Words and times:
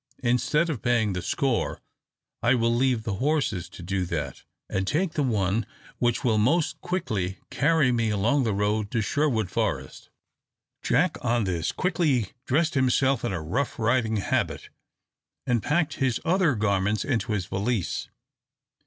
Instead 0.23 0.67
of 0.71 0.81
paying 0.81 1.13
the 1.13 1.21
score, 1.21 1.79
I 2.41 2.55
will 2.55 2.73
leave 2.73 3.03
the 3.03 3.17
horses 3.21 3.69
to 3.69 3.83
do 3.83 4.03
that, 4.05 4.41
and 4.67 4.87
take 4.87 5.11
the 5.13 5.21
one 5.21 5.63
which 5.99 6.23
will 6.23 6.39
most 6.39 6.81
quickly 6.81 7.37
carry 7.51 7.91
me 7.91 8.09
along 8.09 8.43
the 8.43 8.53
road 8.55 8.89
to 8.89 9.01
Sherwood 9.03 9.51
Forest." 9.51 10.09
Jack, 10.81 11.23
on 11.23 11.43
this, 11.43 11.71
quickly 11.71 12.31
dressed 12.47 12.73
himself 12.73 13.23
in 13.23 13.31
a 13.31 13.43
rough 13.43 13.77
riding 13.77 14.17
habit, 14.17 14.69
and 15.45 15.61
packed 15.61 15.97
his 15.97 16.19
other 16.25 16.55
garments 16.55 17.05
into 17.05 17.33
his 17.33 17.45
valise. 17.45 18.09